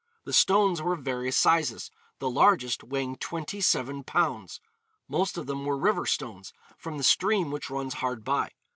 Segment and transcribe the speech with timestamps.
[0.23, 4.59] The stones were of various sizes, the largest weighing twenty seven pounds.
[5.07, 8.49] Most of them were river stones, from the stream which runs hard by.